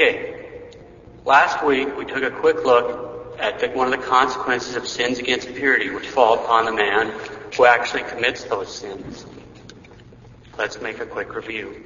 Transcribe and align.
Okay, 0.00 0.34
last 1.26 1.62
week 1.62 1.94
we 1.94 2.06
took 2.06 2.22
a 2.22 2.30
quick 2.30 2.64
look 2.64 3.38
at 3.38 3.58
the, 3.58 3.68
one 3.68 3.92
of 3.92 4.00
the 4.00 4.06
consequences 4.06 4.74
of 4.74 4.88
sins 4.88 5.18
against 5.18 5.54
purity, 5.54 5.90
which 5.90 6.06
fall 6.06 6.42
upon 6.42 6.64
the 6.64 6.72
man 6.72 7.12
who 7.54 7.66
actually 7.66 8.04
commits 8.04 8.44
those 8.44 8.74
sins. 8.74 9.26
Let's 10.56 10.80
make 10.80 11.00
a 11.00 11.04
quick 11.04 11.34
review. 11.34 11.84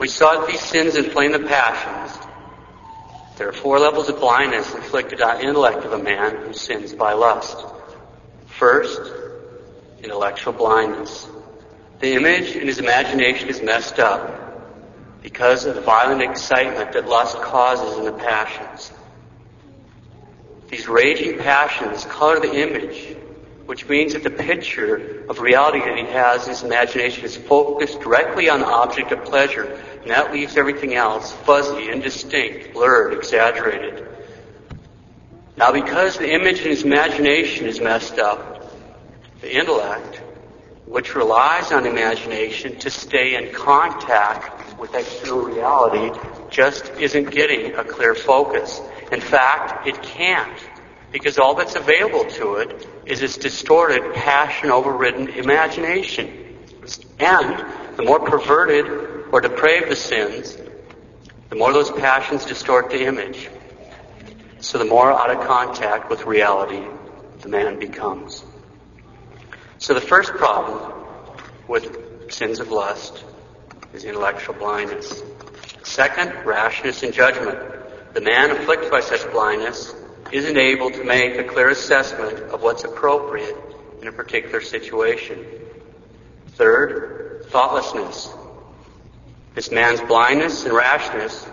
We 0.00 0.08
saw 0.08 0.40
that 0.40 0.48
these 0.48 0.62
sins 0.62 0.96
inflame 0.96 1.30
the 1.30 1.38
passions. 1.38 2.26
There 3.36 3.48
are 3.48 3.52
four 3.52 3.78
levels 3.78 4.08
of 4.08 4.18
blindness 4.18 4.74
inflicted 4.74 5.22
on 5.22 5.36
the 5.36 5.44
intellect 5.44 5.84
of 5.84 5.92
a 5.92 6.02
man 6.02 6.44
who 6.44 6.52
sins 6.52 6.92
by 6.92 7.12
lust. 7.12 7.56
First, 8.46 9.00
intellectual 10.02 10.54
blindness. 10.54 11.28
The 12.00 12.14
image 12.14 12.56
in 12.56 12.66
his 12.66 12.80
imagination 12.80 13.48
is 13.48 13.62
messed 13.62 14.00
up 14.00 14.49
because 15.22 15.66
of 15.66 15.74
the 15.74 15.80
violent 15.80 16.22
excitement 16.22 16.92
that 16.92 17.06
lust 17.06 17.40
causes 17.40 17.98
in 17.98 18.04
the 18.04 18.12
passions. 18.12 18.92
These 20.68 20.88
raging 20.88 21.38
passions 21.38 22.04
color 22.04 22.40
the 22.40 22.54
image, 22.54 23.16
which 23.66 23.88
means 23.88 24.14
that 24.14 24.22
the 24.22 24.30
picture 24.30 25.24
of 25.28 25.40
reality 25.40 25.80
that 25.80 25.96
he 25.96 26.04
has 26.04 26.44
in 26.44 26.50
his 26.50 26.62
imagination 26.62 27.24
is 27.24 27.36
focused 27.36 28.00
directly 28.00 28.48
on 28.48 28.60
the 28.60 28.66
object 28.66 29.12
of 29.12 29.24
pleasure, 29.24 29.80
and 30.02 30.10
that 30.10 30.32
leaves 30.32 30.56
everything 30.56 30.94
else 30.94 31.32
fuzzy, 31.32 31.90
indistinct, 31.90 32.72
blurred, 32.72 33.12
exaggerated. 33.12 34.06
Now 35.56 35.72
because 35.72 36.16
the 36.16 36.32
image 36.32 36.60
in 36.60 36.70
his 36.70 36.84
imagination 36.84 37.66
is 37.66 37.80
messed 37.80 38.18
up, 38.18 38.72
the 39.40 39.54
intellect, 39.54 40.22
which 40.86 41.14
relies 41.14 41.70
on 41.72 41.86
imagination 41.86 42.78
to 42.78 42.90
stay 42.90 43.34
in 43.36 43.52
contact 43.52 44.59
with 44.80 44.94
external 44.94 45.42
reality, 45.42 46.18
just 46.48 46.88
isn't 46.98 47.30
getting 47.30 47.74
a 47.74 47.84
clear 47.84 48.14
focus. 48.14 48.80
In 49.12 49.20
fact, 49.20 49.86
it 49.86 50.02
can't, 50.02 50.58
because 51.12 51.38
all 51.38 51.54
that's 51.54 51.74
available 51.74 52.24
to 52.30 52.54
it 52.54 52.88
is 53.04 53.22
its 53.22 53.36
distorted, 53.36 54.14
passion-overridden 54.14 55.28
imagination. 55.28 56.56
And 57.18 57.96
the 57.98 58.02
more 58.02 58.20
perverted 58.20 58.86
or 59.30 59.42
depraved 59.42 59.90
the 59.90 59.96
sins, 59.96 60.56
the 61.50 61.56
more 61.56 61.72
those 61.72 61.90
passions 61.90 62.46
distort 62.46 62.88
the 62.88 63.04
image. 63.04 63.50
So 64.60 64.78
the 64.78 64.86
more 64.86 65.12
out 65.12 65.30
of 65.30 65.46
contact 65.46 66.08
with 66.08 66.24
reality 66.24 66.82
the 67.40 67.48
man 67.48 67.78
becomes. 67.78 68.44
So 69.78 69.94
the 69.94 70.00
first 70.00 70.32
problem 70.32 71.04
with 71.68 72.32
sins 72.32 72.60
of 72.60 72.70
lust 72.70 73.24
is 73.92 74.04
intellectual 74.04 74.54
blindness. 74.54 75.22
Second, 75.82 76.32
rashness 76.44 77.02
in 77.02 77.12
judgment. 77.12 77.58
The 78.14 78.20
man 78.20 78.50
afflicted 78.50 78.90
by 78.90 79.00
such 79.00 79.30
blindness 79.32 79.94
isn't 80.32 80.56
able 80.56 80.90
to 80.90 81.04
make 81.04 81.36
a 81.36 81.44
clear 81.44 81.70
assessment 81.70 82.38
of 82.52 82.62
what's 82.62 82.84
appropriate 82.84 83.56
in 84.00 84.08
a 84.08 84.12
particular 84.12 84.60
situation. 84.60 85.44
Third, 86.48 87.46
thoughtlessness. 87.48 88.32
This 89.54 89.70
man's 89.70 90.00
blindness 90.00 90.64
and 90.64 90.72
rashness 90.72 91.48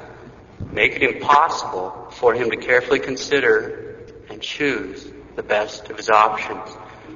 make 0.72 0.96
it 0.96 1.04
impossible 1.04 2.10
for 2.12 2.34
him 2.34 2.52
to 2.52 2.58
carefully 2.58 3.00
consider 3.00 4.06
and 4.30 4.42
choose 4.42 5.12
the 5.36 5.44
best 5.44 5.90
of 5.90 5.98
his 5.98 6.10
options. 6.10 6.70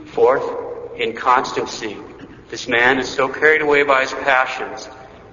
Fourth, 0.08 0.98
inconstancy. 1.00 1.98
This 2.50 2.68
man 2.68 3.00
is 3.00 3.10
so 3.10 3.30
carried 3.30 3.62
away 3.62 3.84
by 3.84 4.02
his 4.02 4.14
passions, 4.14 4.90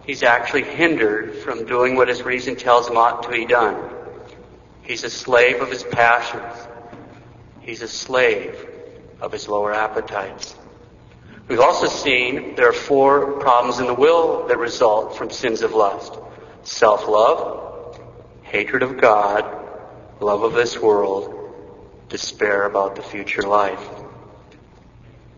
he's 0.09 0.23
actually 0.23 0.65
hindered 0.65 1.37
from 1.37 1.67
doing 1.67 1.95
what 1.95 2.09
his 2.09 2.23
reason 2.23 2.57
tells 2.57 2.89
him 2.89 2.97
ought 2.97 3.23
to 3.25 3.29
be 3.29 3.45
done. 3.45 3.77
He's 4.83 5.05
a 5.05 5.11
slave 5.11 5.61
of 5.61 5.71
his 5.71 5.85
passions. 5.85 6.67
He's 7.61 7.83
a 7.83 7.89
slave 7.89 8.57
of 9.21 9.31
his 9.33 9.49
lower 9.49 9.75
appetites. 9.75 10.57
We've 11.47 11.61
also 11.61 11.87
seen 11.89 12.55
there 12.55 12.71
are 12.71 12.73
four 12.73 13.33
problems 13.33 13.81
in 13.81 13.87
the 13.87 13.93
will 13.93 14.47
that 14.49 14.59
result 14.59 15.19
from 15.19 15.29
sins 15.29 15.61
of 15.61 15.73
lust. 15.75 16.15
Self-love, 16.63 18.01
hatred 18.43 18.83
of 18.83 18.99
God, 18.99 19.45
love 20.21 20.43
of 20.43 20.55
this 20.55 20.81
world, 20.81 21.35
despair 22.09 22.65
about 22.65 22.97
the 22.97 23.03
future 23.03 23.43
life. 23.43 23.87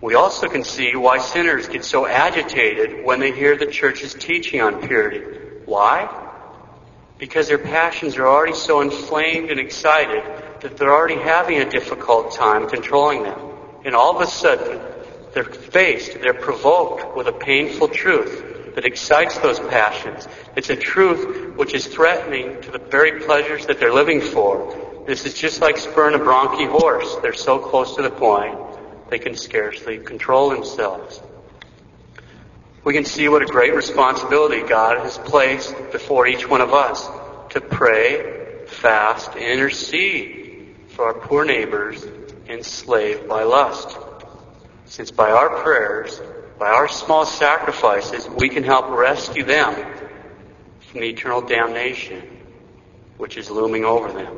We 0.01 0.15
also 0.15 0.49
can 0.49 0.65
see 0.65 0.97
why 0.97 1.19
sinners 1.19 1.69
get 1.69 1.85
so 1.85 2.07
agitated 2.07 3.05
when 3.05 3.21
they 3.21 3.33
hear 3.33 3.59
the 3.59 3.67
church's 3.67 4.15
teaching 4.15 4.63
on 4.63 4.87
purity. 4.87 5.21
Why? 5.67 6.09
Because 7.19 7.49
their 7.49 7.59
passions 7.59 8.17
are 8.17 8.27
already 8.27 8.55
so 8.55 8.81
inflamed 8.81 9.51
and 9.51 9.61
excited 9.61 10.25
that 10.63 10.79
they're 10.79 10.93
already 10.93 11.21
having 11.21 11.59
a 11.61 11.69
difficult 11.69 12.33
time 12.33 12.67
controlling 12.69 13.25
them. 13.25 13.39
And 13.85 13.95
all 13.95 14.17
of 14.17 14.23
a 14.23 14.31
sudden, 14.31 14.81
they're 15.35 15.45
faced, 15.45 16.19
they're 16.23 16.33
provoked 16.33 17.15
with 17.15 17.27
a 17.27 17.33
painful 17.33 17.89
truth 17.89 18.75
that 18.75 18.87
excites 18.87 19.37
those 19.39 19.61
passions. 19.61 20.27
It's 20.57 20.71
a 20.71 20.77
truth 20.77 21.57
which 21.57 21.75
is 21.75 21.87
threatening 21.87 22.63
to 22.63 22.71
the 22.71 22.79
very 22.79 23.21
pleasures 23.21 23.67
that 23.67 23.79
they're 23.79 23.93
living 23.93 24.23
for. 24.23 25.05
This 25.07 25.27
is 25.27 25.35
just 25.35 25.61
like 25.61 25.77
spurring 25.77 26.15
a 26.15 26.19
bronco 26.19 26.67
horse. 26.71 27.17
They're 27.17 27.35
so 27.35 27.59
close 27.59 27.97
to 27.97 28.03
the 28.03 28.11
point 28.11 28.70
they 29.11 29.19
can 29.19 29.37
scarcely 29.37 29.99
control 29.99 30.51
themselves. 30.51 31.21
We 32.85 32.95
can 32.95 33.05
see 33.05 33.29
what 33.29 33.43
a 33.43 33.47
great 33.47 33.75
responsibility 33.75 34.63
God 34.63 34.99
has 34.99 35.19
placed 35.19 35.75
before 35.93 36.27
each 36.27 36.49
one 36.49 36.61
of 36.61 36.73
us 36.73 37.07
to 37.51 37.61
pray, 37.61 38.65
fast, 38.67 39.33
and 39.33 39.43
intercede 39.43 40.77
for 40.89 41.07
our 41.07 41.15
poor 41.15 41.45
neighbors 41.45 42.07
enslaved 42.49 43.29
by 43.29 43.43
lust. 43.43 43.99
Since 44.87 45.11
by 45.11 45.31
our 45.31 45.63
prayers, 45.63 46.21
by 46.59 46.69
our 46.69 46.89
small 46.89 47.27
sacrifices, 47.27 48.29
we 48.29 48.49
can 48.49 48.65
help 48.65 48.89
rescue 48.91 49.45
them 49.45 49.75
from 50.81 51.01
the 51.01 51.09
eternal 51.09 51.43
damnation 51.43 52.39
which 53.19 53.37
is 53.37 53.51
looming 53.51 53.85
over 53.85 54.11
them. 54.11 54.37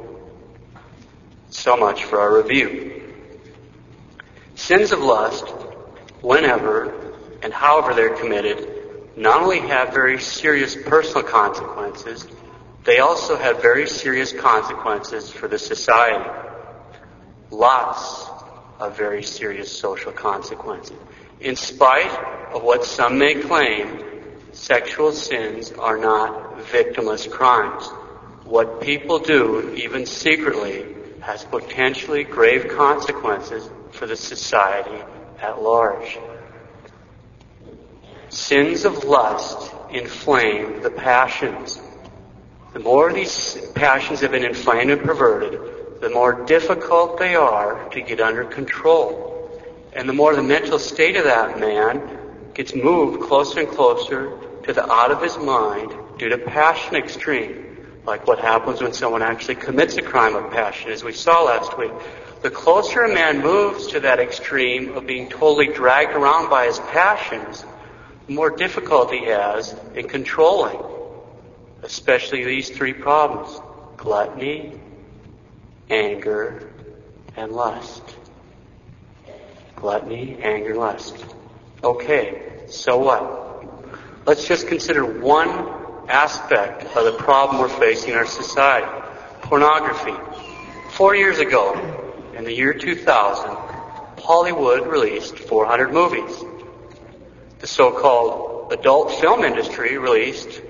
So 1.50 1.76
much 1.76 2.04
for 2.04 2.18
our 2.20 2.36
review. 2.36 3.01
Sins 4.62 4.92
of 4.92 5.00
lust, 5.00 5.48
whenever 6.20 7.12
and 7.42 7.52
however 7.52 7.94
they're 7.94 8.14
committed, 8.14 8.68
not 9.16 9.42
only 9.42 9.58
have 9.58 9.92
very 9.92 10.20
serious 10.20 10.76
personal 10.76 11.24
consequences, 11.24 12.28
they 12.84 13.00
also 13.00 13.36
have 13.36 13.60
very 13.60 13.88
serious 13.88 14.32
consequences 14.32 15.28
for 15.28 15.48
the 15.48 15.58
society. 15.58 16.30
Lots 17.50 18.28
of 18.78 18.96
very 18.96 19.24
serious 19.24 19.68
social 19.76 20.12
consequences. 20.12 20.96
In 21.40 21.56
spite 21.56 22.12
of 22.54 22.62
what 22.62 22.84
some 22.84 23.18
may 23.18 23.34
claim, 23.34 24.04
sexual 24.52 25.10
sins 25.10 25.72
are 25.72 25.98
not 25.98 26.60
victimless 26.70 27.28
crimes. 27.28 27.88
What 28.44 28.80
people 28.80 29.18
do, 29.18 29.74
even 29.74 30.06
secretly, 30.06 30.86
has 31.18 31.42
potentially 31.42 32.22
grave 32.22 32.68
consequences 32.68 33.68
for 33.92 34.06
the 34.06 34.16
society 34.16 35.02
at 35.40 35.62
large. 35.62 36.18
Sins 38.28 38.84
of 38.84 39.04
lust 39.04 39.72
inflame 39.90 40.82
the 40.82 40.90
passions. 40.90 41.80
The 42.72 42.80
more 42.80 43.12
these 43.12 43.60
passions 43.74 44.20
have 44.20 44.30
been 44.30 44.44
inflamed 44.44 44.90
and 44.90 45.02
perverted, 45.02 46.00
the 46.00 46.10
more 46.10 46.44
difficult 46.46 47.18
they 47.18 47.34
are 47.34 47.88
to 47.90 48.00
get 48.00 48.20
under 48.20 48.44
control. 48.44 49.28
And 49.92 50.08
the 50.08 50.14
more 50.14 50.34
the 50.34 50.42
mental 50.42 50.78
state 50.78 51.16
of 51.16 51.24
that 51.24 51.60
man 51.60 52.18
gets 52.54 52.74
moved 52.74 53.22
closer 53.22 53.60
and 53.60 53.68
closer 53.68 54.38
to 54.64 54.72
the 54.72 54.90
out 54.90 55.10
of 55.10 55.22
his 55.22 55.36
mind 55.38 55.92
due 56.18 56.30
to 56.30 56.38
passion 56.38 56.96
extreme, 56.96 57.71
like 58.04 58.26
what 58.26 58.38
happens 58.38 58.82
when 58.82 58.92
someone 58.92 59.22
actually 59.22 59.54
commits 59.54 59.96
a 59.96 60.02
crime 60.02 60.34
of 60.34 60.50
passion, 60.50 60.90
as 60.90 61.04
we 61.04 61.12
saw 61.12 61.44
last 61.44 61.78
week. 61.78 61.92
The 62.42 62.50
closer 62.50 63.02
a 63.02 63.14
man 63.14 63.40
moves 63.40 63.88
to 63.88 64.00
that 64.00 64.18
extreme 64.18 64.96
of 64.96 65.06
being 65.06 65.28
totally 65.28 65.68
dragged 65.68 66.12
around 66.12 66.50
by 66.50 66.66
his 66.66 66.78
passions, 66.80 67.64
the 68.26 68.34
more 68.34 68.50
difficulty 68.50 69.20
he 69.20 69.26
has 69.26 69.76
in 69.94 70.08
controlling, 70.08 70.80
especially 71.82 72.44
these 72.44 72.70
three 72.70 72.92
problems 72.92 73.60
gluttony, 73.96 74.72
anger, 75.88 76.68
and 77.36 77.52
lust. 77.52 78.02
Gluttony, 79.76 80.38
anger, 80.42 80.74
lust. 80.74 81.24
Okay, 81.84 82.64
so 82.66 82.98
what? 82.98 84.26
Let's 84.26 84.48
just 84.48 84.66
consider 84.66 85.04
one 85.04 85.81
aspect 86.12 86.84
of 86.94 87.04
the 87.04 87.16
problem 87.18 87.60
we're 87.60 87.68
facing 87.68 88.10
in 88.10 88.16
our 88.16 88.26
society. 88.26 88.86
Pornography. 89.40 90.14
Four 90.90 91.16
years 91.16 91.38
ago, 91.38 91.74
in 92.36 92.44
the 92.44 92.52
year 92.52 92.74
2000, 92.74 93.56
Hollywood 94.18 94.86
released 94.86 95.38
400 95.38 95.92
movies. 95.92 96.44
The 97.60 97.66
so-called 97.66 98.72
adult 98.72 99.12
film 99.20 99.42
industry 99.42 99.96
released 99.96 100.60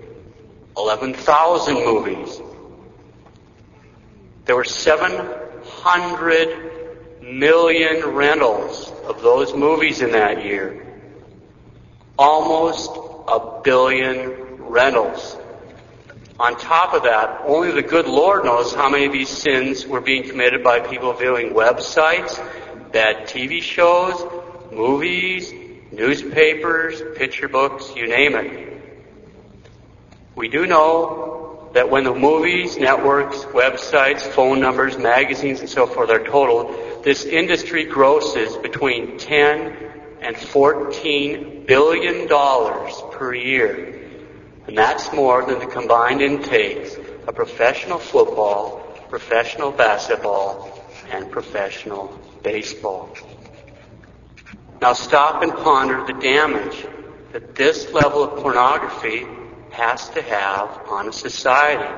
11,000 0.76 1.74
movies. 1.74 2.40
There 4.44 4.56
were 4.56 4.64
700 4.64 7.22
million 7.22 8.06
rentals 8.06 8.90
of 9.06 9.22
those 9.22 9.54
movies 9.54 10.02
in 10.02 10.10
that 10.12 10.44
year. 10.44 10.84
Almost 12.18 12.90
a 13.28 13.60
billion 13.62 14.41
rentals. 14.72 15.36
On 16.40 16.56
top 16.56 16.94
of 16.94 17.02
that, 17.02 17.42
only 17.44 17.70
the 17.70 17.82
good 17.82 18.06
Lord 18.06 18.44
knows 18.44 18.74
how 18.74 18.88
many 18.88 19.04
of 19.04 19.12
these 19.12 19.28
sins 19.28 19.86
were 19.86 20.00
being 20.00 20.28
committed 20.28 20.64
by 20.64 20.80
people 20.80 21.12
viewing 21.12 21.50
websites, 21.50 22.38
bad 22.90 23.28
TV 23.28 23.62
shows, 23.62 24.24
movies, 24.72 25.52
newspapers, 25.92 27.02
picture 27.16 27.48
books, 27.48 27.94
you 27.94 28.08
name 28.08 28.34
it. 28.34 28.82
We 30.34 30.48
do 30.48 30.66
know 30.66 31.70
that 31.74 31.90
when 31.90 32.04
the 32.04 32.14
movies, 32.14 32.78
networks, 32.78 33.44
websites, 33.44 34.22
phone 34.22 34.60
numbers, 34.60 34.96
magazines, 34.96 35.60
and 35.60 35.68
so 35.68 35.86
forth 35.86 36.08
are 36.08 36.24
totaled, 36.24 37.04
this 37.04 37.26
industry 37.26 37.84
grosses 37.84 38.56
between 38.56 39.18
10 39.18 39.76
and 40.22 40.36
14 40.36 41.66
billion 41.66 42.26
dollars 42.26 42.94
per 43.12 43.34
year. 43.34 44.01
And 44.66 44.78
that's 44.78 45.12
more 45.12 45.44
than 45.44 45.58
the 45.58 45.66
combined 45.66 46.22
intakes 46.22 46.96
of 47.26 47.34
professional 47.34 47.98
football, 47.98 48.78
professional 49.10 49.72
basketball, 49.72 50.80
and 51.10 51.30
professional 51.30 52.18
baseball. 52.42 53.16
Now 54.80 54.92
stop 54.92 55.42
and 55.42 55.52
ponder 55.52 56.04
the 56.06 56.20
damage 56.20 56.86
that 57.32 57.54
this 57.54 57.92
level 57.92 58.24
of 58.24 58.42
pornography 58.42 59.26
has 59.70 60.08
to 60.10 60.22
have 60.22 60.80
on 60.88 61.08
a 61.08 61.12
society. 61.12 61.92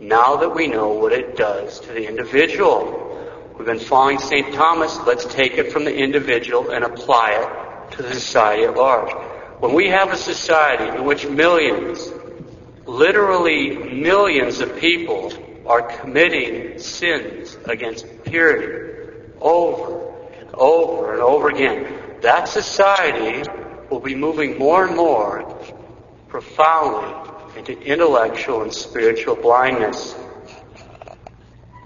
Now 0.00 0.36
that 0.36 0.54
we 0.54 0.66
know 0.66 0.88
what 0.88 1.12
it 1.12 1.36
does 1.36 1.80
to 1.80 1.88
the 1.88 2.06
individual, 2.06 3.54
we've 3.56 3.66
been 3.66 3.78
following 3.78 4.18
St. 4.18 4.52
Thomas, 4.52 4.98
let's 5.06 5.24
take 5.26 5.52
it 5.52 5.72
from 5.72 5.84
the 5.84 5.96
individual 5.96 6.70
and 6.70 6.84
apply 6.84 7.32
it 7.32 7.92
to 7.92 8.02
the 8.02 8.12
society 8.12 8.64
at 8.64 8.74
large. 8.76 9.12
When 9.60 9.74
we 9.74 9.88
have 9.88 10.12
a 10.12 10.16
society 10.16 10.96
in 10.96 11.04
which 11.04 11.26
millions, 11.26 12.12
literally 12.86 13.76
millions 13.94 14.60
of 14.60 14.76
people 14.76 15.32
are 15.66 15.82
committing 15.82 16.78
sins 16.78 17.56
against 17.64 18.06
purity 18.24 18.92
over 19.40 20.12
and 20.38 20.50
over 20.54 21.12
and 21.14 21.22
over 21.22 21.48
again, 21.48 22.00
that 22.22 22.48
society 22.48 23.48
will 23.90 24.00
be 24.00 24.14
moving 24.14 24.58
more 24.58 24.86
and 24.86 24.96
more 24.96 25.42
profoundly 26.28 27.32
into 27.56 27.78
intellectual 27.80 28.62
and 28.62 28.72
spiritual 28.72 29.36
blindness. 29.36 30.14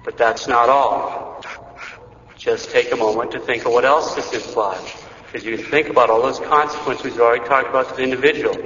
But 0.05 0.17
that's 0.17 0.49
not 0.49 0.69
all. 0.69 1.45
Just 2.37 2.71
take 2.71 2.93
a 2.93 2.97
moment 2.97 3.33
to 3.33 3.41
think 3.41 3.67
of 3.67 3.73
what 3.73 3.85
else 3.85 4.15
this 4.15 4.33
implies. 4.33 4.98
As 5.35 5.45
you 5.45 5.59
think 5.59 5.91
about 5.91 6.09
all 6.09 6.23
those 6.23 6.41
consequences 6.41 7.05
we've 7.05 7.21
already 7.21 7.45
talked 7.47 7.69
about 7.69 7.91
to 7.91 7.97
the 7.97 8.03
individual. 8.03 8.57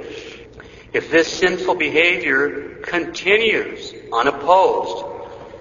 If 0.93 1.11
this 1.11 1.27
sinful 1.27 1.75
behavior 1.75 2.75
continues 2.83 3.93
unopposed 4.13 5.05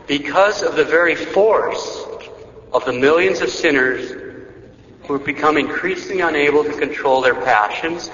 because 0.06 0.62
of 0.62 0.76
the 0.76 0.84
very 0.84 1.16
force 1.16 2.06
of 2.72 2.84
the 2.84 2.93
millions 2.93 3.40
of 3.40 3.50
sinners 3.50 4.12
who 5.08 5.19
become 5.19 5.56
increasingly 5.56 6.22
unable 6.22 6.62
to 6.62 6.72
control 6.78 7.20
their 7.20 7.34
passions 7.34 8.08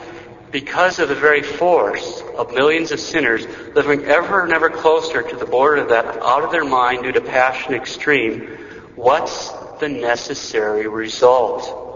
because 0.50 0.98
of 0.98 1.10
the 1.10 1.14
very 1.14 1.42
force 1.42 2.22
of 2.38 2.54
millions 2.54 2.90
of 2.90 3.00
sinners 3.00 3.46
living 3.74 4.02
ever 4.06 4.44
and 4.44 4.52
ever 4.54 4.70
closer 4.70 5.20
to 5.20 5.36
the 5.36 5.44
border 5.44 5.82
of 5.82 5.90
that 5.90 6.06
out 6.22 6.42
of 6.42 6.50
their 6.52 6.64
mind 6.64 7.02
due 7.02 7.12
to 7.12 7.20
passion 7.20 7.74
extreme, 7.74 8.46
what's 8.94 9.50
the 9.78 9.90
necessary 9.90 10.88
result? 10.88 11.87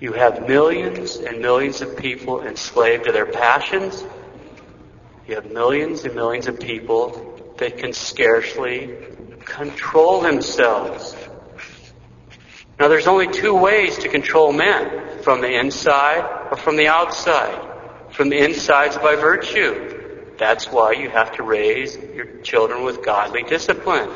You 0.00 0.14
have 0.14 0.48
millions 0.48 1.16
and 1.16 1.40
millions 1.42 1.82
of 1.82 1.94
people 1.98 2.40
enslaved 2.40 3.04
to 3.04 3.12
their 3.12 3.26
passions. 3.26 4.02
You 5.28 5.34
have 5.34 5.52
millions 5.52 6.04
and 6.06 6.14
millions 6.14 6.46
of 6.46 6.58
people 6.58 7.54
that 7.58 7.76
can 7.76 7.92
scarcely 7.92 8.96
control 9.44 10.22
themselves. 10.22 11.14
Now 12.78 12.88
there's 12.88 13.06
only 13.06 13.28
two 13.28 13.54
ways 13.54 13.98
to 13.98 14.08
control 14.08 14.54
men, 14.54 15.22
from 15.22 15.42
the 15.42 15.54
inside 15.60 16.48
or 16.50 16.56
from 16.56 16.76
the 16.76 16.88
outside. 16.88 17.68
From 18.10 18.30
the 18.30 18.38
inside 18.38 18.94
by 19.02 19.16
virtue. 19.16 20.32
That's 20.38 20.66
why 20.68 20.92
you 20.92 21.10
have 21.10 21.32
to 21.32 21.42
raise 21.42 21.94
your 21.94 22.38
children 22.40 22.84
with 22.84 23.04
godly 23.04 23.42
discipline. 23.42 24.08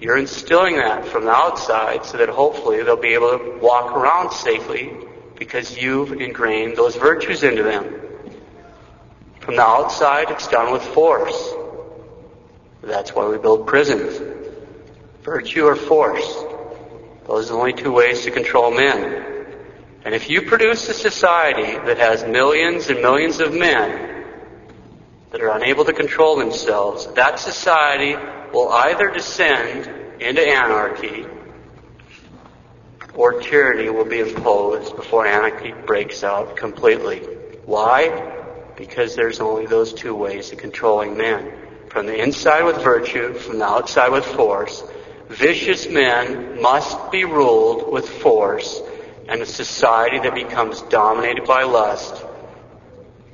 You're 0.00 0.18
instilling 0.18 0.78
that 0.78 1.06
from 1.06 1.26
the 1.26 1.30
outside 1.30 2.04
so 2.04 2.18
that 2.18 2.28
hopefully 2.28 2.82
they'll 2.82 2.96
be 2.96 3.14
able 3.14 3.38
to 3.38 3.58
walk 3.60 3.96
around 3.96 4.32
safely 4.32 4.92
because 5.42 5.76
you've 5.76 6.12
ingrained 6.20 6.76
those 6.76 6.94
virtues 6.94 7.42
into 7.42 7.64
them. 7.64 8.00
From 9.40 9.56
the 9.56 9.62
outside, 9.62 10.30
it's 10.30 10.46
done 10.46 10.72
with 10.72 10.84
force. 10.84 11.52
That's 12.80 13.12
why 13.12 13.26
we 13.26 13.38
build 13.38 13.66
prisons. 13.66 14.20
Virtue 15.22 15.64
or 15.64 15.74
force. 15.74 16.32
Those 17.26 17.50
are 17.50 17.54
the 17.54 17.58
only 17.58 17.72
two 17.72 17.90
ways 17.90 18.22
to 18.22 18.30
control 18.30 18.70
men. 18.70 19.46
And 20.04 20.14
if 20.14 20.30
you 20.30 20.42
produce 20.42 20.88
a 20.88 20.94
society 20.94 21.72
that 21.86 21.98
has 21.98 22.22
millions 22.22 22.88
and 22.88 23.02
millions 23.02 23.40
of 23.40 23.52
men 23.52 24.24
that 25.32 25.40
are 25.40 25.50
unable 25.56 25.84
to 25.86 25.92
control 25.92 26.36
themselves, 26.36 27.08
that 27.14 27.40
society 27.40 28.14
will 28.52 28.68
either 28.68 29.10
descend 29.10 30.22
into 30.22 30.40
anarchy 30.40 31.26
or 33.14 33.40
tyranny 33.40 33.90
will 33.90 34.04
be 34.04 34.20
imposed 34.20 34.96
before 34.96 35.26
anarchy 35.26 35.72
breaks 35.86 36.24
out 36.24 36.56
completely. 36.56 37.20
Why? 37.64 38.34
Because 38.76 39.14
there's 39.14 39.40
only 39.40 39.66
those 39.66 39.92
two 39.92 40.14
ways 40.14 40.52
of 40.52 40.58
controlling 40.58 41.16
men. 41.16 41.52
From 41.88 42.06
the 42.06 42.22
inside 42.22 42.64
with 42.64 42.82
virtue, 42.82 43.34
from 43.34 43.58
the 43.58 43.66
outside 43.66 44.10
with 44.10 44.24
force, 44.24 44.82
Vicious 45.32 45.88
men 45.88 46.60
must 46.60 47.10
be 47.10 47.24
ruled 47.24 47.90
with 47.90 48.06
force, 48.06 48.82
and 49.28 49.40
a 49.40 49.46
society 49.46 50.18
that 50.18 50.34
becomes 50.34 50.82
dominated 50.82 51.46
by 51.46 51.62
lust 51.62 52.22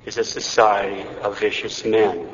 is 0.07 0.17
a 0.17 0.23
society 0.23 1.03
of 1.23 1.41
vicious 1.41 1.85
men. 1.85 2.29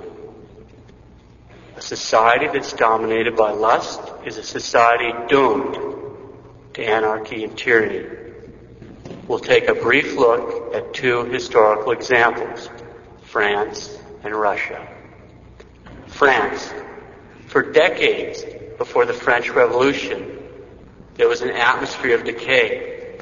A 1.78 1.80
society 1.80 2.46
that's 2.48 2.74
dominated 2.74 3.36
by 3.36 3.52
lust 3.52 4.02
is 4.26 4.36
a 4.36 4.42
society 4.42 5.14
doomed 5.28 5.93
to 6.74 6.84
anarchy 6.84 7.44
and 7.44 7.56
tyranny. 7.56 8.04
We'll 9.28 9.38
take 9.38 9.68
a 9.68 9.74
brief 9.74 10.16
look 10.16 10.74
at 10.74 10.92
two 10.92 11.24
historical 11.24 11.92
examples, 11.92 12.68
France 13.22 13.96
and 14.22 14.34
Russia. 14.34 14.86
France. 16.08 16.72
For 17.46 17.62
decades, 17.62 18.44
before 18.76 19.06
the 19.06 19.12
French 19.12 19.48
Revolution, 19.50 20.38
there 21.14 21.28
was 21.28 21.42
an 21.42 21.50
atmosphere 21.50 22.16
of 22.16 22.24
decay. 22.24 23.18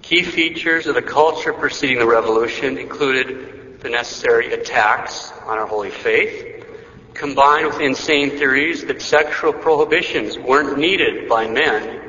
Key 0.00 0.22
features 0.22 0.86
of 0.86 0.94
the 0.94 1.02
culture 1.02 1.52
preceding 1.52 1.98
the 1.98 2.06
revolution 2.06 2.78
included 2.78 3.80
the 3.80 3.90
necessary 3.90 4.52
attacks 4.54 5.30
on 5.44 5.58
our 5.58 5.66
holy 5.66 5.90
faith, 5.90 6.64
combined 7.12 7.66
with 7.66 7.80
insane 7.80 8.30
theories 8.30 8.84
that 8.86 9.02
sexual 9.02 9.52
prohibitions 9.52 10.38
weren't 10.38 10.78
needed 10.78 11.28
by 11.28 11.46
men 11.46 12.01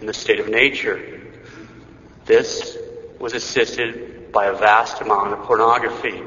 in 0.00 0.06
the 0.06 0.14
state 0.14 0.40
of 0.40 0.48
nature. 0.48 1.20
This 2.24 2.76
was 3.18 3.32
assisted 3.34 4.32
by 4.32 4.46
a 4.46 4.52
vast 4.54 5.00
amount 5.00 5.32
of 5.32 5.40
pornography. 5.44 6.22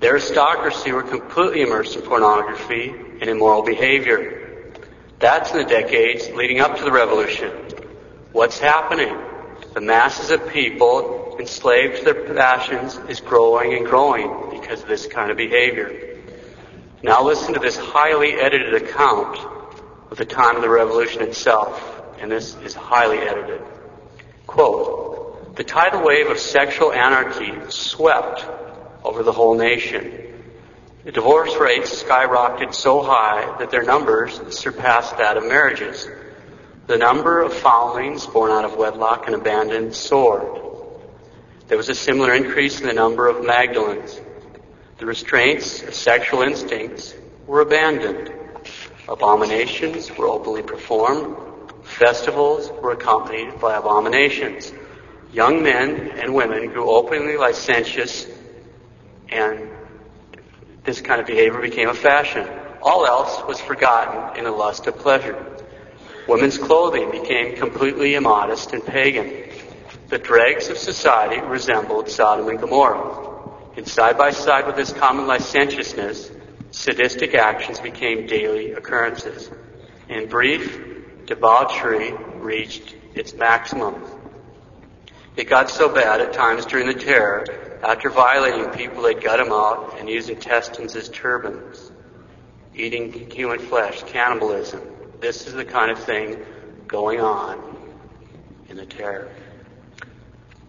The 0.00 0.08
aristocracy 0.08 0.92
were 0.92 1.02
completely 1.02 1.62
immersed 1.62 1.96
in 1.96 2.02
pornography 2.02 2.88
and 3.20 3.30
immoral 3.30 3.62
behavior. 3.62 4.72
That's 5.18 5.52
in 5.52 5.58
the 5.58 5.64
decades 5.64 6.28
leading 6.30 6.60
up 6.60 6.76
to 6.78 6.84
the 6.84 6.92
revolution. 6.92 7.50
What's 8.32 8.58
happening? 8.58 9.16
The 9.74 9.80
masses 9.80 10.30
of 10.30 10.48
people 10.48 11.36
enslaved 11.38 11.98
to 11.98 12.04
their 12.04 12.34
passions 12.34 12.96
is 13.08 13.20
growing 13.20 13.74
and 13.74 13.86
growing 13.86 14.50
because 14.50 14.82
of 14.82 14.88
this 14.88 15.06
kind 15.06 15.30
of 15.30 15.36
behavior. 15.36 16.18
Now 17.02 17.22
listen 17.22 17.54
to 17.54 17.60
this 17.60 17.76
highly 17.76 18.32
edited 18.32 18.74
account 18.74 19.38
of 20.10 20.18
the 20.18 20.24
time 20.24 20.56
of 20.56 20.62
the 20.62 20.68
revolution 20.68 21.22
itself, 21.22 21.99
and 22.20 22.30
this 22.30 22.54
is 22.56 22.74
highly 22.74 23.18
edited. 23.18 23.62
Quote, 24.46 25.56
the 25.56 25.64
tidal 25.64 26.04
wave 26.04 26.28
of 26.28 26.38
sexual 26.38 26.92
anarchy 26.92 27.52
swept 27.70 28.44
over 29.02 29.22
the 29.22 29.32
whole 29.32 29.56
nation. 29.56 30.30
The 31.04 31.12
divorce 31.12 31.56
rates 31.56 32.02
skyrocketed 32.02 32.74
so 32.74 33.02
high 33.02 33.56
that 33.58 33.70
their 33.70 33.82
numbers 33.82 34.40
surpassed 34.56 35.16
that 35.16 35.36
of 35.36 35.44
marriages. 35.44 36.06
The 36.86 36.98
number 36.98 37.40
of 37.40 37.54
foundlings 37.54 38.26
born 38.26 38.50
out 38.50 38.64
of 38.64 38.76
wedlock 38.76 39.26
and 39.26 39.34
abandoned 39.34 39.94
soared. 39.94 40.60
There 41.68 41.78
was 41.78 41.88
a 41.88 41.94
similar 41.94 42.34
increase 42.34 42.80
in 42.80 42.86
the 42.86 42.92
number 42.92 43.28
of 43.28 43.44
Magdalens. 43.44 44.20
The 44.98 45.06
restraints 45.06 45.82
of 45.82 45.94
sexual 45.94 46.42
instincts 46.42 47.14
were 47.46 47.60
abandoned. 47.60 48.32
Abominations 49.08 50.14
were 50.16 50.28
openly 50.28 50.62
performed. 50.62 51.49
Festivals 51.90 52.70
were 52.80 52.92
accompanied 52.92 53.60
by 53.60 53.76
abominations. 53.76 54.72
Young 55.32 55.62
men 55.62 56.12
and 56.18 56.34
women 56.34 56.68
grew 56.68 56.88
openly 56.88 57.36
licentious 57.36 58.26
and 59.28 59.68
this 60.84 61.00
kind 61.00 61.20
of 61.20 61.26
behavior 61.26 61.60
became 61.60 61.88
a 61.88 61.94
fashion. 61.94 62.48
All 62.80 63.06
else 63.06 63.42
was 63.46 63.60
forgotten 63.60 64.38
in 64.38 64.44
the 64.44 64.50
lust 64.50 64.86
of 64.86 64.98
pleasure. 64.98 65.36
Women's 66.26 66.58
clothing 66.58 67.10
became 67.10 67.56
completely 67.56 68.14
immodest 68.14 68.72
and 68.72 68.84
pagan. 68.84 69.50
The 70.08 70.18
dregs 70.18 70.68
of 70.68 70.78
society 70.78 71.40
resembled 71.40 72.08
Sodom 72.08 72.48
and 72.48 72.58
Gomorrah. 72.58 73.28
And 73.76 73.86
side 73.86 74.16
by 74.16 74.30
side 74.30 74.66
with 74.66 74.76
this 74.76 74.92
common 74.92 75.26
licentiousness, 75.26 76.30
sadistic 76.70 77.34
actions 77.34 77.78
became 77.78 78.26
daily 78.26 78.72
occurrences. 78.72 79.50
In 80.08 80.28
brief, 80.28 80.89
debauchery 81.30 82.12
reached 82.40 82.94
its 83.14 83.32
maximum. 83.32 84.04
It 85.36 85.48
got 85.48 85.70
so 85.70 85.88
bad 85.88 86.20
at 86.20 86.32
times 86.32 86.66
during 86.66 86.88
the 86.88 86.94
terror, 86.94 87.46
after 87.82 88.10
violating 88.10 88.68
people, 88.72 89.02
they'd 89.02 89.22
gut 89.22 89.38
them 89.38 89.52
out 89.52 89.96
and 89.98 90.08
use 90.08 90.28
intestines 90.28 90.94
as 90.96 91.08
turbans. 91.08 91.92
Eating 92.74 93.30
human 93.30 93.58
flesh, 93.58 94.02
cannibalism. 94.02 94.82
This 95.20 95.46
is 95.46 95.54
the 95.54 95.64
kind 95.64 95.90
of 95.90 95.98
thing 95.98 96.44
going 96.86 97.20
on 97.20 97.76
in 98.68 98.76
the 98.76 98.84
terror. 98.84 99.30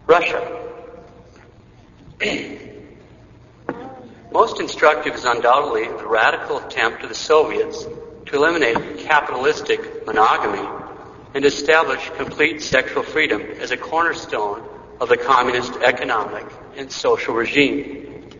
Russia. 0.06 0.68
Most 4.32 4.60
instructive 4.60 5.14
is 5.14 5.24
undoubtedly 5.26 5.88
the 5.88 6.06
radical 6.06 6.58
attempt 6.58 7.02
of 7.02 7.08
the 7.10 7.14
Soviets 7.14 7.84
to 8.32 8.38
eliminate 8.38 9.00
capitalistic 9.00 10.06
monogamy 10.06 10.66
and 11.34 11.44
establish 11.44 12.10
complete 12.16 12.62
sexual 12.62 13.02
freedom 13.02 13.42
as 13.60 13.72
a 13.72 13.76
cornerstone 13.76 14.66
of 15.00 15.10
the 15.10 15.18
communist 15.18 15.74
economic 15.82 16.46
and 16.76 16.90
social 16.90 17.34
regime. 17.34 18.30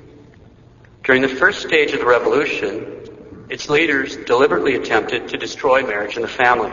During 1.05 1.21
the 1.21 1.29
first 1.29 1.61
stage 1.61 1.93
of 1.93 2.01
the 2.01 2.07
revolution, 2.07 3.47
its 3.51 3.69
leaders 3.69 4.17
deliberately 4.17 4.77
attempted 4.77 5.29
to 5.29 5.37
destroy 5.37 5.83
marriage 5.83 6.17
and 6.17 6.25
the 6.25 6.29
family. 6.29 6.73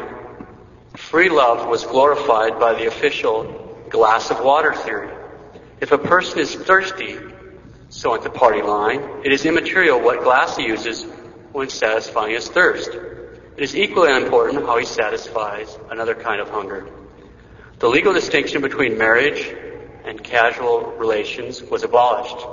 Free 0.95 1.29
love 1.29 1.67
was 1.67 1.85
glorified 1.85 2.57
by 2.57 2.73
the 2.73 2.87
official 2.87 3.85
glass 3.89 4.31
of 4.31 4.39
water 4.39 4.73
theory. 4.73 5.13
If 5.81 5.91
a 5.91 5.97
person 5.97 6.39
is 6.39 6.55
thirsty, 6.55 7.17
so 7.89 8.15
at 8.15 8.23
the 8.23 8.29
party 8.29 8.61
line, 8.61 9.01
it 9.25 9.33
is 9.33 9.45
immaterial 9.45 9.99
what 9.99 10.23
glass 10.23 10.55
he 10.55 10.67
uses 10.67 11.05
when 11.51 11.69
satisfying 11.69 12.33
his 12.33 12.47
thirst. 12.47 12.89
It 12.89 13.63
is 13.63 13.75
equally 13.75 14.15
important 14.15 14.65
how 14.65 14.77
he 14.77 14.85
satisfies 14.85 15.77
another 15.89 16.15
kind 16.15 16.39
of 16.39 16.49
hunger. 16.49 16.87
The 17.79 17.89
legal 17.89 18.13
distinction 18.13 18.61
between 18.61 18.97
marriage 18.97 19.53
and 20.05 20.23
casual 20.23 20.91
relations 20.97 21.61
was 21.61 21.83
abolished. 21.83 22.45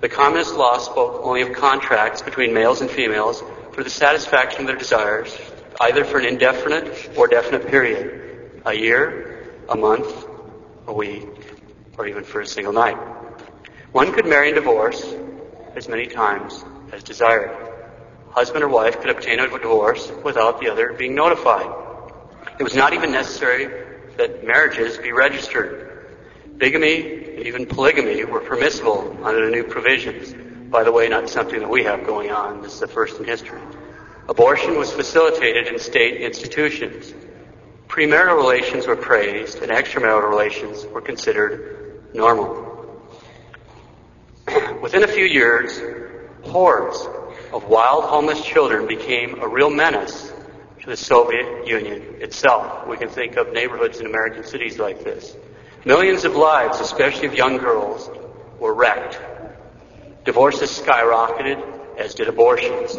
The 0.00 0.08
communist 0.08 0.54
law 0.54 0.78
spoke 0.78 1.24
only 1.24 1.42
of 1.42 1.52
contracts 1.52 2.22
between 2.22 2.52
males 2.52 2.80
and 2.80 2.90
females 2.90 3.42
for 3.72 3.82
the 3.82 3.90
satisfaction 3.90 4.62
of 4.62 4.66
their 4.66 4.76
desires, 4.76 5.36
either 5.80 6.04
for 6.04 6.18
an 6.18 6.26
indefinite 6.26 7.10
or 7.16 7.26
definite 7.26 7.68
period, 7.68 8.62
a 8.66 8.74
year, 8.74 9.50
a 9.68 9.76
month, 9.76 10.26
a 10.86 10.92
week, 10.92 11.26
or 11.98 12.06
even 12.06 12.24
for 12.24 12.40
a 12.40 12.46
single 12.46 12.72
night. 12.72 12.96
One 13.92 14.12
could 14.12 14.26
marry 14.26 14.48
and 14.48 14.56
divorce 14.56 15.14
as 15.74 15.88
many 15.88 16.06
times 16.06 16.64
as 16.92 17.02
desired. 17.02 17.73
Husband 18.34 18.64
or 18.64 18.68
wife 18.68 19.00
could 19.00 19.10
obtain 19.10 19.38
a 19.38 19.48
divorce 19.48 20.10
without 20.24 20.58
the 20.58 20.68
other 20.68 20.92
being 20.92 21.14
notified. 21.14 21.70
It 22.58 22.64
was 22.64 22.74
not 22.74 22.92
even 22.92 23.12
necessary 23.12 23.68
that 24.16 24.44
marriages 24.44 24.98
be 24.98 25.12
registered. 25.12 26.08
Bigamy 26.56 27.36
and 27.36 27.46
even 27.46 27.64
polygamy 27.64 28.24
were 28.24 28.40
permissible 28.40 29.16
under 29.22 29.44
the 29.44 29.52
new 29.52 29.62
provisions. 29.62 30.34
By 30.68 30.82
the 30.82 30.90
way, 30.90 31.08
not 31.08 31.30
something 31.30 31.60
that 31.60 31.70
we 31.70 31.84
have 31.84 32.04
going 32.04 32.32
on. 32.32 32.60
This 32.60 32.74
is 32.74 32.80
the 32.80 32.88
first 32.88 33.20
in 33.20 33.24
history. 33.24 33.60
Abortion 34.28 34.78
was 34.78 34.90
facilitated 34.90 35.68
in 35.68 35.78
state 35.78 36.20
institutions. 36.20 37.14
Premarital 37.86 38.36
relations 38.36 38.88
were 38.88 38.96
praised 38.96 39.62
and 39.62 39.70
extramarital 39.70 40.28
relations 40.28 40.84
were 40.86 41.00
considered 41.00 42.02
normal. 42.12 43.00
Within 44.82 45.04
a 45.04 45.08
few 45.08 45.24
years, 45.24 45.80
hordes 46.42 47.06
of 47.52 47.64
wild 47.64 48.04
homeless 48.04 48.44
children 48.44 48.86
became 48.86 49.40
a 49.40 49.48
real 49.48 49.70
menace 49.70 50.32
to 50.80 50.90
the 50.90 50.96
Soviet 50.96 51.66
Union 51.66 52.02
itself. 52.20 52.86
We 52.86 52.96
can 52.96 53.08
think 53.08 53.36
of 53.36 53.52
neighborhoods 53.52 54.00
in 54.00 54.06
American 54.06 54.44
cities 54.44 54.78
like 54.78 55.02
this. 55.02 55.36
Millions 55.84 56.24
of 56.24 56.36
lives, 56.36 56.80
especially 56.80 57.26
of 57.26 57.34
young 57.34 57.58
girls, 57.58 58.10
were 58.58 58.74
wrecked. 58.74 59.20
Divorces 60.24 60.70
skyrocketed, 60.70 61.62
as 61.98 62.14
did 62.14 62.28
abortions. 62.28 62.98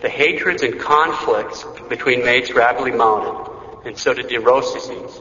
The 0.00 0.08
hatreds 0.08 0.62
and 0.62 0.78
conflicts 0.78 1.64
between 1.88 2.24
mates 2.24 2.52
rapidly 2.52 2.92
mounted, 2.92 3.86
and 3.86 3.98
so 3.98 4.14
did 4.14 4.30
neuroses. 4.30 5.20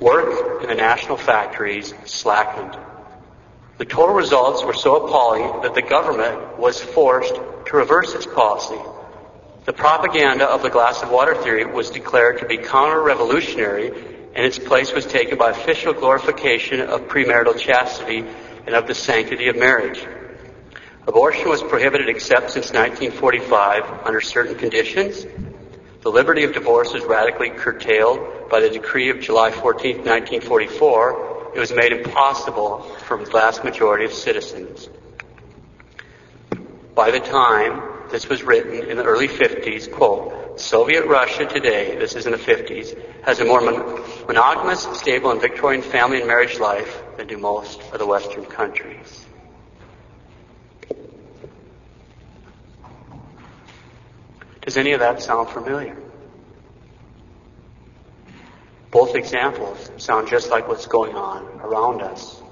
Work 0.00 0.62
in 0.62 0.68
the 0.68 0.74
national 0.74 1.16
factories 1.16 1.94
slackened. 2.04 2.78
The 3.78 3.84
total 3.84 4.14
results 4.14 4.64
were 4.64 4.74
so 4.74 5.04
appalling 5.04 5.62
that 5.62 5.74
the 5.74 5.82
government 5.82 6.58
was 6.58 6.80
forced 6.80 7.34
to 7.34 7.76
reverse 7.76 8.14
its 8.14 8.26
policy. 8.26 8.80
The 9.64 9.72
propaganda 9.72 10.46
of 10.46 10.62
the 10.62 10.70
glass 10.70 11.02
of 11.02 11.10
water 11.10 11.34
theory 11.34 11.64
was 11.64 11.90
declared 11.90 12.38
to 12.40 12.46
be 12.46 12.58
counter-revolutionary 12.58 13.88
and 14.34 14.46
its 14.46 14.58
place 14.58 14.92
was 14.92 15.06
taken 15.06 15.38
by 15.38 15.50
official 15.50 15.92
glorification 15.92 16.80
of 16.80 17.02
premarital 17.02 17.58
chastity 17.58 18.24
and 18.66 18.74
of 18.74 18.86
the 18.86 18.94
sanctity 18.94 19.48
of 19.48 19.56
marriage. 19.56 20.04
Abortion 21.06 21.48
was 21.48 21.62
prohibited 21.62 22.08
except 22.08 22.50
since 22.50 22.72
1945 22.72 24.06
under 24.06 24.20
certain 24.20 24.54
conditions. 24.54 25.26
The 26.02 26.10
liberty 26.10 26.44
of 26.44 26.52
divorce 26.52 26.92
was 26.92 27.04
radically 27.04 27.50
curtailed 27.50 28.48
by 28.50 28.60
the 28.60 28.70
decree 28.70 29.10
of 29.10 29.20
July 29.20 29.50
14, 29.50 29.98
1944, 29.98 31.31
it 31.54 31.58
was 31.58 31.72
made 31.72 31.92
impossible 31.92 32.80
for 33.06 33.22
the 33.22 33.30
vast 33.30 33.64
majority 33.64 34.04
of 34.04 34.12
citizens. 34.12 34.88
By 36.94 37.10
the 37.10 37.20
time 37.20 37.82
this 38.10 38.28
was 38.28 38.42
written 38.42 38.88
in 38.90 38.96
the 38.96 39.04
early 39.04 39.28
50s, 39.28 39.90
quote, 39.90 40.60
Soviet 40.60 41.06
Russia 41.06 41.46
today, 41.46 41.96
this 41.96 42.14
is 42.14 42.26
in 42.26 42.32
the 42.32 42.38
50s, 42.38 42.96
has 43.22 43.40
a 43.40 43.44
more 43.44 43.60
mon- 43.60 44.02
monogamous, 44.26 44.82
stable, 44.98 45.30
and 45.30 45.40
Victorian 45.40 45.82
family 45.82 46.18
and 46.18 46.26
marriage 46.26 46.58
life 46.58 47.02
than 47.16 47.26
do 47.26 47.38
most 47.38 47.80
of 47.92 47.98
the 47.98 48.06
Western 48.06 48.44
countries. 48.44 49.26
Does 54.60 54.76
any 54.76 54.92
of 54.92 55.00
that 55.00 55.22
sound 55.22 55.48
familiar? 55.48 55.96
Both 58.92 59.14
examples 59.14 59.90
sound 59.96 60.28
just 60.28 60.50
like 60.50 60.68
what's 60.68 60.86
going 60.86 61.16
on 61.16 61.44
around 61.62 62.02
us. 62.02 62.42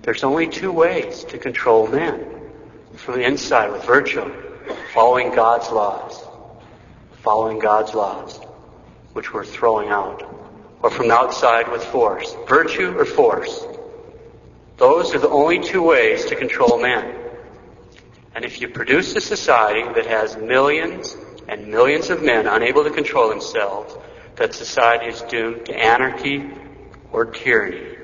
There's 0.00 0.24
only 0.24 0.48
two 0.48 0.72
ways 0.72 1.22
to 1.24 1.36
control 1.36 1.86
men. 1.86 2.26
From 2.96 3.16
the 3.16 3.26
inside 3.26 3.70
with 3.70 3.84
virtue, 3.84 4.32
following 4.94 5.34
God's 5.34 5.70
laws, 5.70 6.26
following 7.22 7.58
God's 7.58 7.94
laws, 7.94 8.40
which 9.12 9.34
we're 9.34 9.44
throwing 9.44 9.90
out, 9.90 10.22
or 10.82 10.90
from 10.90 11.08
the 11.08 11.14
outside 11.14 11.70
with 11.70 11.84
force, 11.84 12.34
virtue 12.48 12.98
or 12.98 13.04
force. 13.04 13.64
Those 14.78 15.14
are 15.14 15.18
the 15.18 15.28
only 15.28 15.60
two 15.60 15.82
ways 15.82 16.24
to 16.26 16.36
control 16.36 16.80
men. 16.80 17.14
And 18.34 18.46
if 18.46 18.62
you 18.62 18.68
produce 18.68 19.14
a 19.14 19.20
society 19.20 19.82
that 19.92 20.06
has 20.06 20.38
millions 20.38 21.16
and 21.48 21.68
millions 21.68 22.08
of 22.08 22.22
men 22.22 22.46
unable 22.46 22.82
to 22.84 22.90
control 22.90 23.28
themselves, 23.28 23.94
that 24.40 24.54
society 24.54 25.04
is 25.04 25.20
doomed 25.20 25.66
to 25.66 25.74
anarchy 25.78 26.50
or 27.12 27.26
tyranny, 27.26 27.94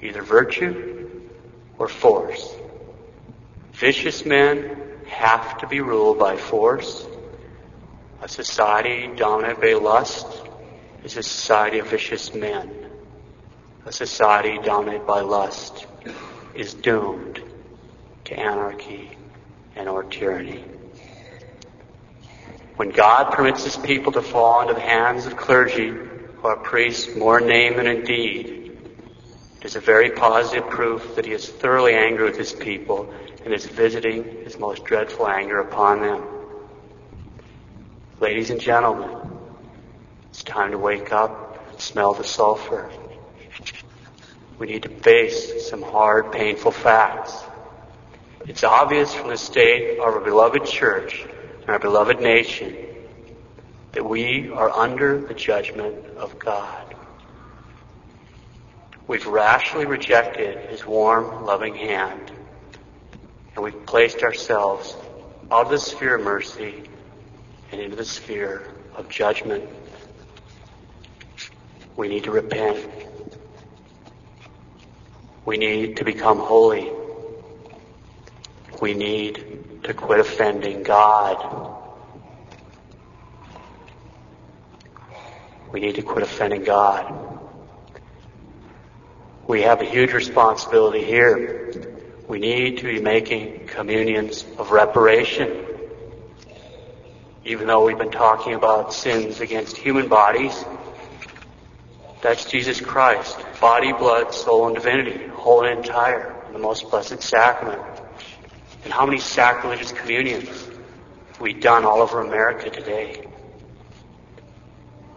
either 0.00 0.22
virtue 0.22 1.10
or 1.76 1.88
force. 1.88 2.54
Vicious 3.72 4.24
men 4.24 4.80
have 5.08 5.58
to 5.58 5.66
be 5.66 5.80
ruled 5.80 6.20
by 6.20 6.36
force. 6.36 7.04
A 8.20 8.28
society 8.28 9.10
dominated 9.16 9.60
by 9.60 9.72
lust 9.72 10.28
is 11.02 11.16
a 11.16 11.22
society 11.24 11.80
of 11.80 11.88
vicious 11.88 12.32
men. 12.32 12.70
A 13.84 13.90
society 13.90 14.60
dominated 14.62 15.04
by 15.04 15.22
lust 15.22 15.84
is 16.54 16.74
doomed 16.74 17.42
to 18.26 18.38
anarchy 18.38 19.10
and 19.74 19.88
or 19.88 20.04
tyranny. 20.04 20.64
When 22.82 22.90
God 22.90 23.30
permits 23.30 23.62
his 23.62 23.76
people 23.76 24.10
to 24.10 24.22
fall 24.22 24.60
into 24.60 24.74
the 24.74 24.80
hands 24.80 25.24
of 25.26 25.36
clergy 25.36 25.94
or 26.42 26.56
priests 26.56 27.14
more 27.14 27.38
in 27.38 27.46
name 27.46 27.76
than 27.76 27.86
in 27.86 28.02
deed, 28.02 28.76
It 29.60 29.64
is 29.64 29.76
a 29.76 29.80
very 29.80 30.10
positive 30.10 30.68
proof 30.68 31.14
that 31.14 31.24
he 31.24 31.30
is 31.30 31.48
thoroughly 31.48 31.94
angry 31.94 32.24
with 32.24 32.36
his 32.36 32.52
people 32.52 33.14
and 33.44 33.54
is 33.54 33.66
visiting 33.66 34.24
his 34.42 34.58
most 34.58 34.84
dreadful 34.84 35.28
anger 35.28 35.60
upon 35.60 36.00
them. 36.00 36.24
Ladies 38.18 38.50
and 38.50 38.60
gentlemen, 38.60 39.30
it's 40.30 40.42
time 40.42 40.72
to 40.72 40.78
wake 40.78 41.12
up 41.12 41.64
and 41.70 41.80
smell 41.80 42.14
the 42.14 42.24
sulfur. 42.24 42.90
We 44.58 44.66
need 44.66 44.82
to 44.82 44.88
face 44.88 45.70
some 45.70 45.82
hard, 45.82 46.32
painful 46.32 46.72
facts. 46.72 47.44
It's 48.48 48.64
obvious 48.64 49.14
from 49.14 49.28
the 49.28 49.38
state 49.38 50.00
of 50.00 50.04
our 50.04 50.18
beloved 50.18 50.66
church 50.66 51.28
our 51.68 51.78
beloved 51.78 52.20
nation 52.20 52.76
that 53.92 54.04
we 54.04 54.50
are 54.50 54.70
under 54.70 55.20
the 55.20 55.34
judgment 55.34 55.94
of 56.16 56.38
God. 56.38 56.94
We've 59.06 59.26
rashly 59.26 59.84
rejected 59.84 60.70
His 60.70 60.86
warm, 60.86 61.44
loving 61.44 61.74
hand, 61.74 62.32
and 63.54 63.64
we've 63.64 63.86
placed 63.86 64.22
ourselves 64.22 64.96
out 65.50 65.66
of 65.66 65.70
the 65.70 65.78
sphere 65.78 66.16
of 66.16 66.24
mercy 66.24 66.82
and 67.70 67.80
into 67.80 67.96
the 67.96 68.04
sphere 68.04 68.66
of 68.96 69.08
judgment. 69.08 69.68
We 71.96 72.08
need 72.08 72.24
to 72.24 72.30
repent. 72.30 72.88
We 75.44 75.58
need 75.58 75.98
to 75.98 76.04
become 76.04 76.38
holy. 76.38 76.90
We 78.80 78.94
need 78.94 79.61
to 79.84 79.94
quit 79.94 80.20
offending 80.20 80.82
God. 80.82 81.78
We 85.72 85.80
need 85.80 85.96
to 85.96 86.02
quit 86.02 86.22
offending 86.22 86.64
God. 86.64 87.40
We 89.46 89.62
have 89.62 89.80
a 89.80 89.84
huge 89.84 90.12
responsibility 90.12 91.04
here. 91.04 91.98
We 92.28 92.38
need 92.38 92.78
to 92.78 92.84
be 92.84 93.00
making 93.00 93.66
communions 93.66 94.44
of 94.58 94.70
reparation. 94.70 95.66
Even 97.44 97.66
though 97.66 97.84
we've 97.84 97.98
been 97.98 98.12
talking 98.12 98.54
about 98.54 98.94
sins 98.94 99.40
against 99.40 99.76
human 99.76 100.08
bodies, 100.08 100.64
that's 102.22 102.44
Jesus 102.44 102.80
Christ, 102.80 103.36
body, 103.60 103.92
blood, 103.92 104.32
soul, 104.32 104.68
and 104.68 104.76
divinity, 104.76 105.26
whole 105.26 105.66
and 105.66 105.78
entire, 105.78 106.36
in 106.46 106.52
the 106.52 106.60
most 106.60 106.88
blessed 106.88 107.20
sacrament. 107.20 107.82
And 108.84 108.92
how 108.92 109.06
many 109.06 109.18
sacrilegious 109.18 109.92
communions 109.92 110.48
have 110.48 111.40
we 111.40 111.52
done 111.52 111.84
all 111.84 112.02
over 112.02 112.20
America 112.20 112.68
today? 112.68 113.26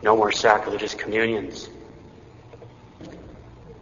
No 0.03 0.15
more 0.15 0.31
sacrilegious 0.31 0.93
communions. 0.93 1.67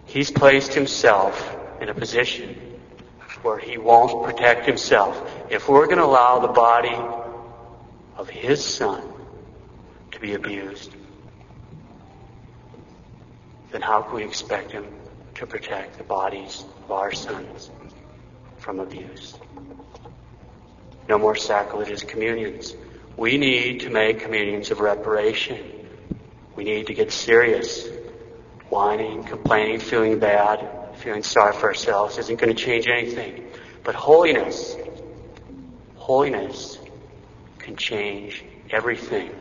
He's 0.05 0.31
placed 0.31 0.73
himself 0.73 1.57
in 1.81 1.89
a 1.89 1.93
position 1.93 2.55
where 3.41 3.57
he 3.59 3.77
won't 3.77 4.23
protect 4.23 4.65
himself. 4.65 5.29
If 5.49 5.67
we're 5.67 5.85
going 5.85 5.97
to 5.97 6.05
allow 6.05 6.39
the 6.39 6.47
body 6.47 6.97
of 8.15 8.29
his 8.29 8.63
son 8.63 9.03
to 10.11 10.19
be 10.19 10.33
abused, 10.33 10.95
then 13.71 13.81
how 13.81 14.01
can 14.03 14.15
we 14.15 14.23
expect 14.23 14.71
him 14.71 14.85
to 15.35 15.45
protect 15.45 15.97
the 15.97 16.03
bodies 16.05 16.63
of 16.85 16.91
our 16.91 17.11
sons 17.11 17.69
from 18.63 18.79
abuse? 18.79 19.37
No 21.09 21.17
more 21.17 21.35
sacrilegious 21.35 22.01
communions. 22.01 22.73
We 23.17 23.37
need 23.37 23.81
to 23.81 23.89
make 23.89 24.21
communions 24.21 24.71
of 24.71 24.79
reparation. 24.79 25.59
We 26.55 26.63
need 26.63 26.87
to 26.87 26.93
get 26.93 27.11
serious. 27.11 27.89
Whining, 28.69 29.25
complaining, 29.25 29.79
feeling 29.79 30.17
bad, 30.17 30.95
feeling 30.95 31.23
sorry 31.23 31.53
for 31.53 31.67
ourselves 31.67 32.17
isn't 32.17 32.39
going 32.39 32.55
to 32.55 32.63
change 32.63 32.87
anything. 32.87 33.49
But 33.83 33.95
holiness, 33.95 34.77
holiness 35.95 36.79
can 37.59 37.75
change 37.75 38.45
everything. 38.69 39.31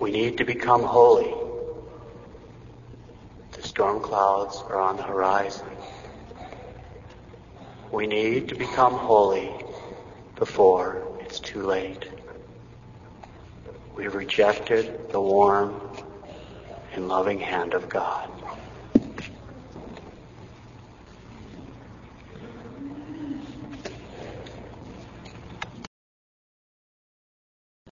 We 0.00 0.10
need 0.10 0.38
to 0.38 0.44
become 0.44 0.82
holy. 0.82 1.34
The 3.52 3.62
storm 3.62 4.00
clouds 4.00 4.56
are 4.68 4.80
on 4.80 4.96
the 4.96 5.02
horizon. 5.02 5.68
We 7.92 8.06
need 8.06 8.48
to 8.48 8.54
become 8.54 8.94
holy 8.94 9.52
before 10.36 11.02
it's 11.20 11.38
too 11.38 11.62
late. 11.62 12.08
We've 13.94 14.14
rejected 14.14 15.10
the 15.10 15.20
warm 15.20 15.78
and 16.94 17.06
loving 17.06 17.38
hand 17.38 17.74
of 17.74 17.90
God. 17.90 18.41